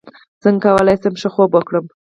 څنګه 0.43 0.63
کولی 0.75 0.95
شم 1.01 1.13
ښه 1.21 1.29
خوب 1.33 1.49
وکړم 1.53 1.85